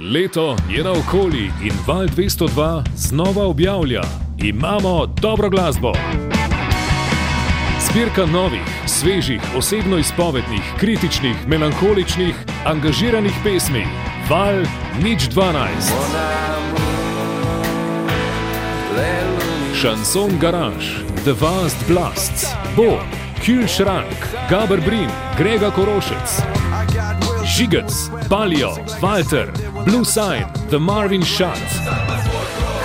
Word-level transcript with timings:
Leto 0.00 0.56
je 0.70 0.84
na 0.84 0.92
okoli 0.92 1.50
in 1.62 1.72
Val 1.86 2.06
202 2.06 2.82
znova 2.96 3.46
objavlja: 3.46 4.02
Imamo 4.38 5.06
dobro 5.06 5.50
glasbo. 5.50 5.92
Zbirka 7.90 8.26
novih, 8.26 8.62
svežih, 8.86 9.40
osebno 9.56 9.98
izpovednih, 9.98 10.62
kritičnih, 10.78 11.36
melankoličnih, 11.46 12.34
angažiranih 12.64 13.32
pesmi. 13.44 13.84
Val 14.30 14.54
nič 15.02 15.28
12. 15.28 15.92
Šanson 19.74 20.38
Garage, 20.40 20.86
The 21.24 21.32
Vast 21.40 21.76
Blasts, 21.88 22.46
Bo, 22.76 22.98
Kühlschrank, 23.44 24.16
Gaber 24.50 24.80
Brin, 24.80 25.10
Grega 25.38 25.70
Korošec, 25.70 26.42
Žigec, 27.56 27.92
Palio, 28.28 28.70
Walter, 29.00 29.67
Blue 29.88 30.04
Sign, 30.04 30.46
The 30.68 30.78
Marvin 30.78 31.22
Shot, 31.22 31.56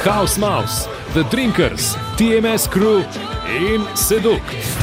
House 0.05 0.37
Mouse, 0.37 0.85
The 1.13 1.23
Drinkers, 1.23 1.95
TMS 2.15 2.71
Crew 2.71 2.99
in 3.45 3.81
Seduct. 3.93 4.82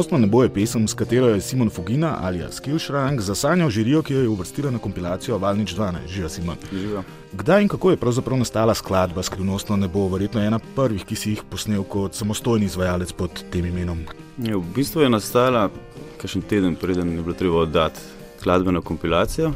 Skrivnostno 0.00 0.18
nebo 0.18 0.42
je 0.42 0.48
pesem, 0.48 0.88
s 0.88 0.94
katero 0.94 1.28
je 1.28 1.40
Simon 1.40 1.70
Fogina 1.70 2.18
ali 2.22 2.40
Skillshrank 2.50 3.20
zasanjal 3.20 3.70
žirijo, 3.70 4.02
ki 4.02 4.14
jo 4.14 4.20
je 4.20 4.28
uvrstila 4.28 4.70
na 4.70 4.78
kompilacijo 4.78 5.38
Valnič 5.38 5.74
12. 5.74 6.06
Živa 6.08 6.28
Simon. 6.28 6.56
Živa. 6.72 7.02
Kdaj 7.32 7.62
in 7.62 7.68
kako 7.68 7.90
je 7.90 7.96
pravzaprav 7.96 8.38
nastala 8.38 8.74
skladba 8.74 9.22
Skrivnostno 9.22 9.76
nebo, 9.76 10.08
verjetno 10.08 10.40
ena 10.40 10.58
prvih, 10.76 11.04
ki 11.04 11.16
si 11.16 11.30
jih 11.30 11.42
posnel 11.50 11.84
kot 11.84 12.14
samostojni 12.14 12.64
izvajalec 12.64 13.12
pod 13.12 13.42
tem 13.52 13.66
imenom? 13.66 14.00
Je, 14.38 14.56
v 14.56 14.62
bistvu 14.74 15.04
je 15.04 15.10
nastala 15.10 15.68
kakšen 16.16 16.42
teden, 16.48 16.80
preden 16.80 17.12
je 17.16 17.22
bilo 17.22 17.36
treba 17.36 17.60
oddati 17.66 18.00
skladbeno 18.38 18.80
kompilacijo. 18.82 19.52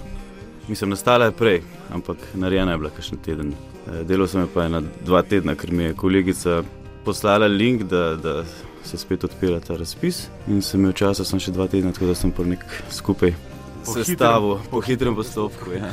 Mislim, 0.69 0.91
nastala 0.91 1.25
je 1.25 1.39
prej, 1.41 1.62
ampak 1.92 2.20
narejena 2.34 2.77
je 2.77 2.83
bila 2.84 2.91
kakšen 2.91 3.25
teden. 3.25 3.55
Eh, 3.89 4.05
delal 4.05 4.28
sem 4.28 4.45
pa 4.55 4.69
ena 4.69 4.84
dva 5.06 5.22
tedna, 5.22 5.56
ker 5.56 5.72
mi 5.72 5.89
je 5.89 5.97
kolegica 5.97 6.62
poslala 7.05 7.47
link, 7.47 7.89
da, 7.89 8.12
da 8.17 8.42
se 8.85 8.99
spet 8.99 9.25
odpira 9.25 9.61
ta 9.61 9.77
razpis. 9.77 10.27
In 10.49 10.63
sem 10.63 10.81
imel 10.81 10.93
časa, 10.93 11.25
sem 11.25 11.41
še 11.41 11.53
dva 11.53 11.67
tedna, 11.69 11.93
tako 11.93 12.13
da 12.13 12.17
sem 12.19 12.33
pa 12.33 12.45
nek 12.47 12.65
skupaj 12.93 13.35
sestavil 13.85 14.59
po 14.71 14.81
hitrem 14.81 15.17
postopku. 15.17 15.73
Ja. 15.77 15.93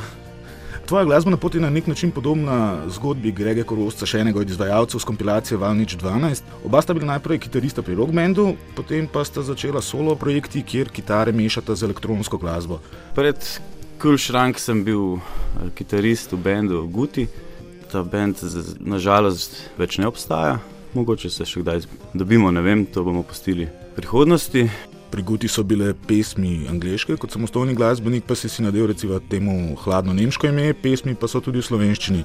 Tvoja 0.86 1.06
glasbena 1.06 1.38
pot 1.38 1.56
je 1.56 1.62
na 1.62 1.70
nek 1.70 1.88
način 1.88 2.12
podobna 2.12 2.84
zgodbi 2.92 3.32
Grega 3.32 3.64
Korosca, 3.64 4.06
še 4.06 4.20
enega 4.26 4.42
od 4.42 4.50
izvajalcev 4.50 5.00
s 5.00 5.08
kompilacije 5.08 5.58
Valnič 5.58 5.96
12. 5.96 6.50
Oba 6.68 6.82
sta 6.84 6.94
bila 6.94 7.14
najprej 7.14 7.40
kitarista 7.46 7.82
pri 7.82 7.96
rock 7.96 8.12
bandu, 8.12 8.56
potem 8.76 9.08
pa 9.08 9.24
sta 9.24 9.40
začela 9.40 9.82
solo 9.82 10.16
projekti, 10.20 10.64
kjer 10.68 10.92
kitare 10.92 11.32
mešata 11.32 11.76
z 11.80 11.88
elektronsko 11.88 12.42
glasbo. 12.42 12.82
Pred 13.16 13.40
Kulšrank 14.02 14.60
sem 14.60 14.84
bil 14.84 15.16
eh, 15.16 15.72
kitarist 15.78 16.34
v 16.36 16.42
bendu 16.44 16.84
Guti. 16.92 17.28
Ta 17.92 18.04
bend 18.04 18.44
nažalost 18.80 19.58
več 19.80 19.96
ne 20.00 20.08
obstaja, 20.12 20.60
mogoče 20.94 21.30
se 21.30 21.46
še 21.46 21.62
kdaj 21.64 21.86
dobimo, 22.14 22.52
ne 22.52 22.62
vem, 22.62 22.86
to 22.86 23.04
bomo 23.04 23.24
postili 23.24 23.68
v 23.68 23.94
prihodnosti. 24.00 24.70
Pri 25.12 25.26
Guti 25.28 25.50
so 25.52 25.66
bile 25.68 25.90
pesmi 26.08 26.70
angliške, 26.72 27.18
kot 27.20 27.34
samostojni 27.36 27.74
glasbenik, 27.76 28.24
pa 28.24 28.36
si 28.40 28.48
si 28.48 28.64
nadel 28.64 28.88
recimo 28.88 29.20
temu 29.20 29.76
hladno 29.84 30.16
nemško 30.16 30.48
ime, 30.48 30.70
pesmi 30.72 31.18
pa 31.20 31.28
so 31.28 31.42
tudi 31.44 31.60
v 31.60 31.68
slovenščini. 31.68 32.24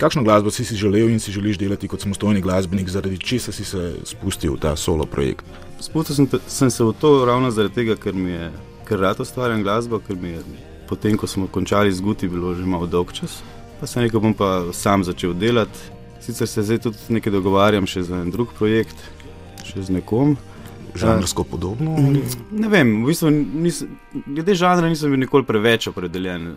Kakšno 0.00 0.24
glasbo 0.24 0.48
si 0.48 0.64
si 0.64 0.78
želel 0.80 1.12
in 1.12 1.20
si 1.20 1.32
želiš 1.32 1.60
delati 1.60 1.90
kot 1.92 2.00
samostojni 2.00 2.40
glasbenik, 2.40 2.88
zaradi 2.88 3.20
česa 3.20 3.52
si 3.52 3.68
se 3.68 3.98
spustil 4.08 4.56
v 4.56 4.64
ta 4.64 4.72
solo 4.80 5.04
projekt? 5.04 5.44
Spustil 5.84 6.16
sem, 6.16 6.28
sem 6.48 6.72
se 6.72 6.80
v 6.80 6.96
to 6.96 7.18
ravno 7.28 7.52
zaradi 7.52 7.82
tega, 7.82 8.00
ker 8.00 8.16
mi 8.16 8.32
je 8.32 8.48
ker 8.92 9.00
rad 9.00 9.20
ustvarjam 9.20 9.62
glasbo, 9.62 10.00
ker 10.00 10.16
mi 10.16 10.28
je 10.28 10.42
potem, 10.88 11.16
ko 11.16 11.26
smo 11.26 11.46
končali 11.46 11.92
z 11.92 12.00
Guti, 12.00 12.28
bilo 12.28 12.54
že 12.54 12.64
malo 12.66 12.86
dolg 12.86 13.12
čas. 13.12 13.40
Pa 13.80 13.86
sem 13.86 14.04
rekel, 14.04 14.20
bom 14.20 14.34
pa 14.34 14.72
sam 14.72 15.04
začel 15.04 15.32
delati. 15.34 16.01
Sicer 16.22 16.48
se 16.48 16.62
zdaj 16.62 16.78
tudi 16.78 17.18
nekaj 17.18 17.32
dogovarjam 17.34 17.86
še 17.90 18.04
za 18.06 18.20
en 18.22 18.30
drug 18.30 18.52
projekt, 18.58 18.98
še 19.66 19.82
z 19.82 19.98
nekom. 19.98 20.36
Žanrsko 20.94 21.46
podobno? 21.48 21.94
Ne 22.52 22.68
vem, 22.68 22.90
v 23.00 23.08
bistvu 23.08 23.30
nis, 23.32 23.78
glede 24.26 24.54
žanra 24.54 24.90
nisem 24.92 25.14
bil 25.14 25.22
nikoli 25.24 25.46
preveč 25.48 25.88
opredeljen. 25.88 26.50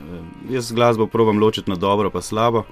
Jaz 0.51 0.73
glasbo 0.75 1.07
probujem 1.07 1.39
ločiti 1.39 1.71
na 1.71 1.79
dobro, 1.79 2.11
pa 2.11 2.19
slabo. 2.21 2.65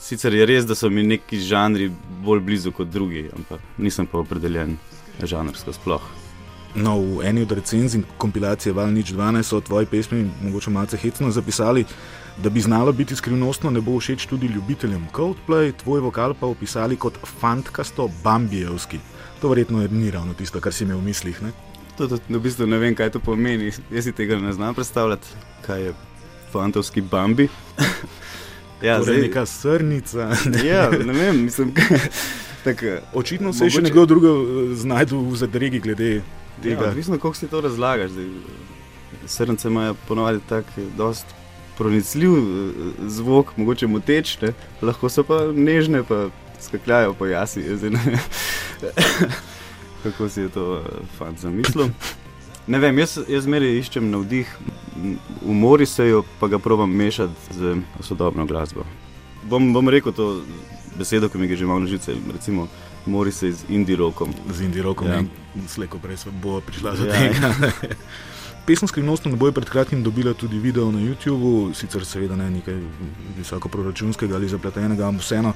Sicer 0.00 0.34
je 0.34 0.48
res, 0.48 0.64
da 0.66 0.74
so 0.74 0.88
mi 0.90 1.04
neki 1.06 1.38
žanri 1.44 1.90
bolj 2.24 2.40
blizu 2.48 2.72
kot 2.74 2.88
drugi, 2.90 3.28
ampak 3.36 3.62
nisem 3.78 4.08
pa 4.10 4.24
opredeljen 4.24 4.78
žanrsko 5.22 5.76
sploh. 5.76 6.23
No, 6.74 6.98
v 6.98 7.22
eni 7.22 7.42
od 7.42 7.52
recenzij 7.52 8.02
kompilacije 8.18 8.72
Valnič 8.72 9.12
12 9.12 9.42
so 9.42 9.60
tvoji 9.60 9.86
pesmi 9.86 10.30
mogoče 10.42 10.70
malce 10.70 10.96
hecno 10.96 11.30
zapisali, 11.30 11.84
da 12.42 12.50
bi 12.50 12.60
znalo 12.60 12.92
biti 12.92 13.16
skrivnostno 13.16 13.70
ne 13.70 13.80
bo 13.80 14.00
všeč 14.00 14.26
tudi 14.26 14.46
ljubiteljem 14.46 15.06
Coldplay, 15.12 15.72
tvoj 15.82 16.00
vokal 16.00 16.34
pa 16.34 16.46
opisali 16.46 16.96
kot 16.96 17.18
fantkasto 17.40 18.10
bambijevski. 18.24 18.98
To 19.40 19.48
verjetno 19.48 19.82
je 19.82 19.88
ni 19.88 20.10
ravno 20.10 20.34
tisto, 20.34 20.60
kar 20.60 20.72
si 20.72 20.84
imel 20.84 20.98
v 20.98 21.04
mislih. 21.04 21.42
Ne? 21.42 21.52
To, 21.96 22.08
to, 22.08 22.18
v 22.28 22.40
bistvu 22.42 22.66
ne 22.66 22.78
vem, 22.78 22.94
kaj 22.94 23.10
to 23.10 23.20
pomeni. 23.22 23.70
Jaz 23.90 24.04
si 24.04 24.12
tega 24.12 24.36
ne 24.36 24.52
znam 24.52 24.74
predstavljati, 24.74 25.26
kaj 25.66 25.82
je 25.82 25.94
fantovski 26.52 27.00
bambi. 27.00 27.48
ja, 28.82 28.98
torej 28.98 29.14
zdaj... 29.14 29.28
neka 29.28 29.46
srnica. 29.46 30.32
Ne? 30.50 30.66
Ja, 30.66 30.90
ne 30.90 31.12
vem, 31.12 31.44
mislim. 31.44 31.74
Tak, 32.64 32.80
Očitno 33.14 33.52
se 33.52 33.58
mogoče... 33.58 33.64
je 33.64 33.70
še 33.70 33.80
nekdo 33.84 34.06
drug 34.08 34.24
eh, 34.24 34.74
znašel 34.74 35.20
v 35.20 35.36
zadregi 35.36 35.80
glede 35.84 36.22
tega. 36.62 36.82
Ja, 36.82 36.90
Odvisno, 36.90 37.18
kako 37.18 37.34
si 37.34 37.48
to 37.48 37.60
razlagaš. 37.60 38.10
Srnice 39.26 39.68
imajo 39.68 39.94
ponovadi 40.08 40.40
tako 40.48 40.70
dosti 40.96 41.34
pronicljiv 41.78 42.32
eh, 42.32 42.72
zvok, 43.08 43.56
mogoče 43.56 43.86
moteč, 43.86 44.38
ne? 44.40 44.52
lahko 44.82 45.08
so 45.08 45.24
pa 45.24 45.46
nežne, 45.52 46.02
pa 46.02 46.28
skakljajo 46.60 47.14
po 47.14 47.26
jasi. 47.26 47.64
Kako 50.02 50.28
si 50.28 50.40
je 50.40 50.48
to 50.48 50.64
uh, 50.72 50.80
fant 51.18 51.38
zamislil? 51.40 51.88
Ne 52.66 52.78
vem, 52.78 52.98
jaz, 52.98 53.18
jaz 53.28 53.44
zmeraj 53.44 53.78
iščem 53.80 54.10
navdih 54.12 54.48
v 55.40 55.54
Moriseju, 55.56 56.24
pa 56.40 56.48
ga 56.52 56.58
probujem 56.60 56.92
mešati 56.96 57.56
z 57.56 57.76
sodobno 58.04 58.44
glasbo. 58.46 58.84
Bom, 59.48 59.72
bom 59.72 59.88
rekel 59.88 60.12
to 60.12 60.42
besedo, 60.98 61.28
ki 61.28 61.40
mi 61.40 61.48
je 61.48 61.56
že 61.56 61.66
malo 61.66 61.86
žice, 61.88 62.16
recimo 62.32 62.68
Morisej 63.06 63.52
z 63.52 63.62
indie-rokom. 63.68 64.32
Z 64.50 64.64
indie-rokom, 64.64 65.08
ja. 65.08 65.22
slejko 65.68 65.98
prej 65.98 66.24
bo 66.42 66.60
prišla 66.60 66.96
za 66.96 67.04
ja. 67.06 67.12
tega. 67.12 67.48
Pesem 68.66 68.88
Skrivnostno 68.88 69.30
ne 69.30 69.36
bo 69.36 69.52
pred 69.52 69.68
kratkim 69.68 70.02
dobila 70.02 70.32
tudi 70.32 70.56
video 70.58 70.88
na 70.88 70.98
YouTubu, 70.98 71.74
sicer 71.76 72.04
seveda 72.04 72.36
ne 72.36 72.48
nekaj 72.50 72.78
visoko 73.36 73.68
proračunskega 73.68 74.36
ali 74.36 74.48
zapletenega, 74.48 75.04
ampak 75.04 75.20
vseeno 75.20 75.52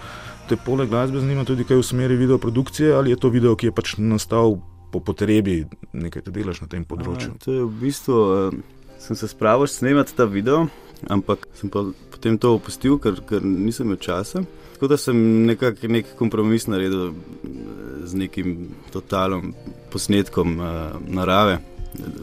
te 0.48 0.56
poleg 0.56 0.88
glasbe 0.88 1.20
zanima 1.20 1.44
tudi 1.44 1.64
kaj 1.64 1.80
v 1.80 1.86
smeri 1.88 2.16
video 2.16 2.38
produkcije 2.38 2.92
ali 2.92 3.10
je 3.10 3.16
to 3.16 3.32
video, 3.32 3.56
ki 3.56 3.66
je 3.66 3.72
pač 3.72 3.94
nastal 3.96 4.60
po 4.92 5.00
potrebi, 5.00 5.64
nekaj 5.92 6.28
te 6.28 6.32
delaš 6.32 6.60
na 6.64 6.68
tem 6.68 6.84
področju. 6.84 7.32
A, 7.32 7.40
to 7.44 7.56
je 7.56 7.64
v 7.64 7.72
bistvu, 7.80 8.12
uh, 8.52 8.78
sem 9.00 9.16
se 9.16 9.28
spravil 9.28 9.68
snemati 9.68 10.16
ta 10.16 10.24
video, 10.28 10.66
ampak 11.06 11.46
sem 11.54 11.70
pa 11.70 11.84
potem 12.10 12.38
to 12.38 12.56
opustil, 12.58 12.98
ker, 12.98 13.20
ker 13.28 13.44
nisem 13.44 13.86
imel 13.86 14.00
časa. 14.02 14.42
Tako 14.74 14.90
da 14.90 14.96
sem 14.96 15.16
nekako 15.46 15.90
nek 15.90 16.14
kompromis 16.18 16.66
naredil 16.66 17.14
z 18.04 18.14
nekim 18.14 18.70
totalom 18.94 19.54
posnetkom 19.90 20.58
uh, 20.58 20.68
narave 21.06 21.58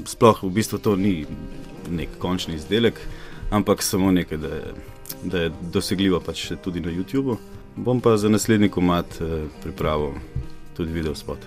sploh 0.05 0.43
v 0.43 0.49
bistvu 0.49 0.77
to 0.79 0.95
ni 0.95 1.25
nek 1.89 2.17
končni 2.19 2.55
izdelek, 2.55 2.99
ampak 3.49 3.83
samo 3.83 4.11
nekaj, 4.11 4.37
da 4.37 4.47
je, 4.47 4.73
da 5.23 5.37
je 5.45 5.51
dosegljivo 5.73 6.19
pač 6.19 6.51
tudi 6.63 6.81
na 6.81 6.91
YouTubu. 6.91 7.37
Bom 7.75 8.01
pa 8.01 8.17
za 8.17 8.29
naslednji 8.29 8.69
komat 8.69 9.21
eh, 9.21 9.47
pripravil 9.63 10.15
tudi 10.77 10.91
video 10.91 11.15
spot. 11.15 11.37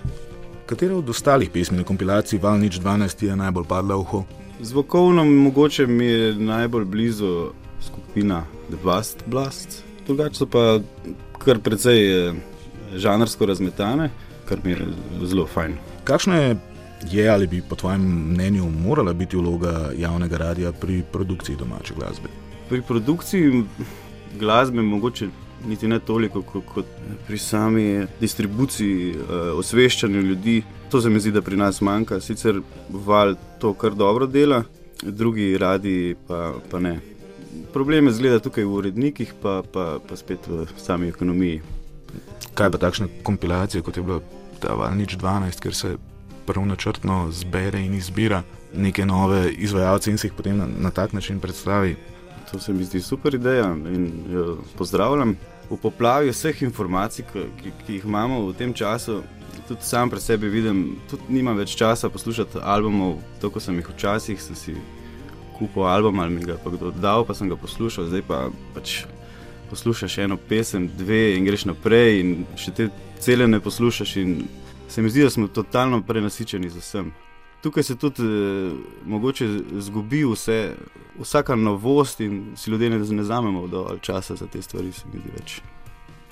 Katera 0.69 0.95
od 0.95 1.09
ostalih 1.09 1.49
pesmi 1.49 1.77
na 1.77 1.83
kompilaciji 1.83 2.39
Valnič 2.39 2.79
12 2.79 3.25
je 3.25 3.35
najbolj 3.35 3.65
padla 3.65 3.95
v 3.95 4.05
uho? 4.05 4.23
Zvokovno 4.61 5.25
mogoče 5.25 5.87
mi 5.87 6.05
je 6.05 6.33
najbolj 6.33 6.85
blizu 6.85 7.47
skupina 7.81 8.43
The 8.69 8.77
Blast 8.83 9.23
Blast, 9.25 9.83
drugače 10.07 10.35
so 10.35 10.45
pa 10.45 10.79
kar 11.37 11.59
precej 11.59 12.27
eh, 12.29 12.33
žanrsko 12.95 13.45
razmetane, 13.45 14.09
kar 14.45 14.57
mi 14.63 14.71
je 14.71 14.77
zelo 15.23 15.47
fajn. 15.47 15.77
Kakšno 16.03 16.35
je 16.35 16.57
je 17.11 17.29
ali 17.29 17.47
bi 17.47 17.61
po 17.69 17.75
tvojem 17.75 18.01
mnenju 18.01 18.69
morala 18.69 19.13
biti 19.13 19.37
vloga 19.37 19.91
javnega 19.97 20.37
radia 20.37 20.71
pri 20.71 21.03
produkciji 21.11 21.55
domače 21.55 21.93
glasbe? 21.93 22.27
Pri 22.69 22.81
produkciji 22.81 23.63
glasbe 24.39 24.81
mogoče 24.81 25.27
niti 25.67 25.87
ne 25.87 25.99
toliko 25.99 26.41
kot, 26.41 26.85
pri 27.27 27.37
sami 27.37 28.05
distribuciji, 28.19 29.15
uh, 29.15 29.59
osveščanju 29.59 30.21
ljudi. 30.21 30.63
To 30.91 31.01
se 31.01 31.09
mi 31.09 31.19
zdi, 31.19 31.31
da 31.31 31.41
pri 31.41 31.57
nas 31.57 31.81
manjka. 31.81 32.19
Sicer 32.19 32.61
val 32.89 33.35
to 33.59 33.73
kar 33.73 33.95
dobro 33.95 34.27
dela, 34.27 34.63
drugi 35.01 35.57
radi 35.57 36.15
pa, 36.27 36.53
pa 36.71 36.79
ne. 36.79 36.99
Problem 37.73 38.07
je 38.07 38.13
zgleda 38.13 38.39
tukaj 38.39 38.65
v 38.65 38.73
urednikih, 38.81 39.33
pa, 39.41 39.61
pa, 39.73 39.99
pa 40.07 40.15
spet 40.17 40.47
v 40.47 40.65
sami 40.77 41.09
ekonomiji. 41.09 41.61
Kaj 42.53 42.71
pa 42.71 42.77
takšne 42.81 43.07
kompilacije, 43.23 43.81
kot 43.85 43.97
je 43.97 44.03
bila 44.03 44.21
ta 44.59 44.73
Valnič 44.75 45.17
12, 45.17 45.61
ker 45.61 45.75
se 45.75 45.97
prvo 46.45 46.65
načrtno 46.65 47.27
zbere 47.31 47.81
in 47.85 47.93
izbira 47.93 48.43
neke 48.73 49.05
nove 49.05 49.51
izvajalce 49.51 50.11
in 50.11 50.17
se 50.17 50.27
jih 50.27 50.33
potem 50.33 50.57
na, 50.57 50.67
na 50.79 50.91
tak 50.91 51.13
način 51.13 51.39
predstavi. 51.39 51.95
To 52.51 52.59
se 52.59 52.73
mi 52.73 52.83
zdi 52.83 53.01
super 53.01 53.35
ideja 53.35 53.75
in 53.93 54.11
jo 54.31 54.57
pozdravljam. 54.77 55.35
V 55.69 55.77
poplavi 55.77 56.31
vseh 56.33 56.63
informacij, 56.65 57.25
ki, 57.29 57.43
ki, 57.85 57.93
jih 57.93 58.05
imamo 58.05 58.39
v 58.47 58.55
tem 58.57 58.73
času, 58.73 59.19
tudi 59.67 59.85
sam 59.85 60.09
pri 60.09 60.19
sebi 60.19 60.49
vidim, 60.49 60.95
tudi 61.09 61.29
nimam 61.29 61.57
več 61.57 61.75
časa 61.77 62.09
poslušati 62.09 62.57
albumov, 62.63 63.19
tako 63.37 63.59
kot 63.59 63.67
sem 63.67 63.77
jih 63.77 63.91
včasih, 63.93 64.41
sem 64.41 64.57
si 64.57 64.73
kupil 65.59 65.85
album 65.85 66.19
ali 66.19 66.33
mi 66.33 66.45
ga 66.45 66.57
kdo 66.65 66.91
dal, 66.91 67.25
pa 67.25 67.35
sem 67.37 67.49
ga 67.49 67.55
poslušal, 67.59 68.09
zdaj 68.09 68.25
pa 68.25 68.47
pač 68.73 69.03
poslušaš 69.69 70.17
eno 70.25 70.37
pesem, 70.49 70.89
dve 70.97 71.35
in 71.37 71.45
greš 71.45 71.67
naprej 71.69 72.19
in 72.23 72.35
še 72.57 72.73
te 72.73 72.89
cele 73.21 73.47
ne 73.47 73.59
poslušaš 73.61 74.15
in 74.17 74.35
se 74.89 75.01
mi 75.05 75.09
zdi, 75.13 75.27
da 75.27 75.29
smo 75.29 75.47
totalno 75.47 76.01
prenasičeni 76.01 76.69
z 76.69 76.81
vsem 76.81 77.11
tukaj 77.61 77.83
se 77.83 77.95
tudi 77.95 78.23
eh, 78.23 78.71
mogoče 79.05 79.47
zgubi 79.79 80.23
vse, 80.25 80.75
vsaka 81.19 81.55
novost 81.55 82.19
in 82.19 82.53
si 82.55 82.71
ljudje 82.71 82.89
ne, 82.89 82.99
ne 82.99 83.23
zamemo 83.23 83.67
dovolj 83.67 83.99
časa 84.01 84.35
za 84.35 84.47
te 84.47 84.61
stvari, 84.61 84.91
se 84.91 85.05
mi 85.13 85.19
zdi 85.19 85.31
več. 85.37 85.61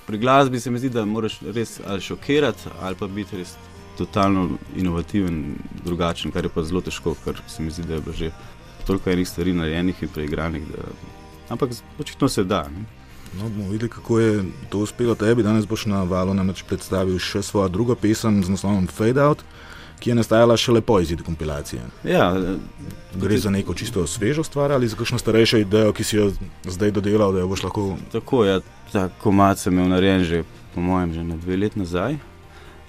Pri 0.08 0.18
glasbi 0.18 0.60
se 0.60 0.72
mi 0.72 0.80
zdi, 0.80 0.90
da 0.90 1.06
moraš 1.06 1.40
res 1.42 1.80
ali 1.86 2.02
šokirati, 2.02 2.70
ali 2.82 2.96
pa 2.96 3.08
biti 3.08 3.38
res 3.38 3.56
totalno 3.98 4.50
inovativen, 4.76 5.56
drugačen, 5.86 6.32
kar 6.32 6.46
je 6.46 6.54
pa 6.54 6.64
zelo 6.64 6.82
težko, 6.82 7.16
ker 7.26 7.42
se 7.48 7.64
mi 7.64 7.72
zdi, 7.72 7.88
da 7.88 7.98
je 7.98 8.02
bilo 8.02 8.16
že 8.16 8.32
toliko 8.88 9.10
enih 9.12 9.28
stvari 9.28 9.54
narejenih 9.54 10.04
in 10.04 10.10
preigranih. 10.10 10.68
Da... 10.72 10.86
Ampak 11.50 11.70
očitno 12.00 12.30
se 12.30 12.44
da. 12.44 12.64
Ne? 12.72 12.86
No, 13.36 13.50
bomo 13.50 13.70
videli, 13.70 13.90
kako 13.90 14.20
je 14.20 14.44
to 14.70 14.80
uspelo 14.80 15.16
tebi. 15.16 15.44
Danes 15.44 15.68
boš 15.68 15.86
na 15.86 16.04
valu 16.04 16.34
namreč 16.34 16.64
predstavil 16.64 17.20
še 17.20 17.44
svojo 17.44 17.68
drugo 17.68 17.96
pesem 17.96 18.40
z 18.44 18.54
naslovom 18.54 18.88
Fade 18.88 19.22
Out 19.22 19.44
ki 20.00 20.10
je 20.10 20.16
nastajala 20.16 20.58
šele 20.58 20.82
po 20.82 21.00
izidu 21.00 21.24
kompilacije. 21.24 21.82
Ja, 22.04 22.36
Gre 23.16 23.38
za 23.38 23.50
neko 23.50 23.74
čisto 23.74 24.08
svežo 24.08 24.44
stvar 24.44 24.72
ali 24.72 24.88
za 24.88 24.96
kakšno 24.96 25.18
starejšo 25.18 25.58
idejo, 25.58 25.94
ki 25.94 26.04
si 26.04 26.18
jo 26.18 26.32
zdaj 26.64 26.92
dodelal, 26.92 27.34
da 27.34 27.40
jo 27.40 27.48
boš 27.48 27.64
lahko. 27.64 27.98
Tako 28.12 28.44
je, 28.46 28.54
ja, 28.54 28.60
ta 28.92 29.10
komat 29.22 29.60
sem 29.60 29.74
imel 29.74 29.90
narejen 29.90 30.24
že, 30.24 30.44
po 30.76 30.82
mojem, 30.82 31.14
že 31.14 31.24
na 31.24 31.38
dve 31.38 31.58
leti 31.58 31.80
nazaj. 31.80 32.18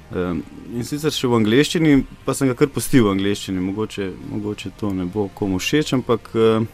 Um, 0.08 0.42
in 0.72 0.84
sicer 0.88 1.12
še 1.12 1.28
v 1.28 1.36
angleščini, 1.36 2.02
pa 2.24 2.32
sem 2.36 2.48
ga 2.48 2.56
kar 2.56 2.70
postil 2.72 3.04
v 3.04 3.12
angleščini, 3.12 3.60
mogoče, 3.60 4.06
mogoče 4.30 4.70
to 4.80 4.92
ne 4.96 5.04
bo 5.04 5.26
komu 5.36 5.58
všeč, 5.60 5.92
ampak 5.98 6.30
uh, 6.32 6.64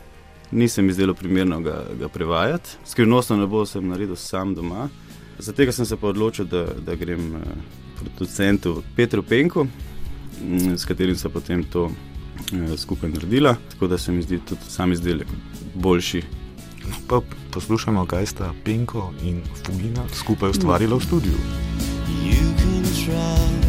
nisem 0.54 0.90
izdelal 0.90 1.16
primerno 1.18 1.58
ga, 1.62 1.80
ga 1.98 2.10
prevajati. 2.10 2.78
Skrivnostno 2.86 3.38
ne 3.40 3.48
bo 3.50 3.64
sem 3.66 3.86
naredil 3.90 4.18
sam 4.18 4.54
doma. 4.54 4.86
Zato 5.38 5.66
sem 5.72 5.86
se 5.86 5.96
pa 5.98 6.12
odločil, 6.12 6.46
da, 6.46 6.66
da 6.78 6.94
grem 6.94 7.34
uh, 7.34 7.42
producentu 7.98 8.82
Petru 8.94 9.22
Penku, 9.22 9.66
s 10.76 10.84
katerim 10.84 11.16
so 11.16 11.30
potem 11.30 11.64
to 11.64 11.90
eh, 12.52 12.76
skupaj 12.76 13.10
naredila. 13.10 13.56
Tako 13.70 13.86
da 13.86 13.98
se 13.98 14.12
mi 14.12 14.22
zdi 14.22 14.40
tudi 14.48 14.60
sam 14.68 14.92
izdelek 14.92 15.28
boljši. 15.74 16.22
No, 16.88 16.96
pa 17.08 17.20
poslušamo, 17.50 18.06
kaj 18.06 18.26
sta 18.26 18.52
Pinko 18.64 19.12
in 19.22 19.40
Fugina 19.66 20.04
skupaj 20.14 20.50
ustvarila 20.50 20.96
v 20.96 21.04
studiu. 21.04 21.38
Back 23.06 23.63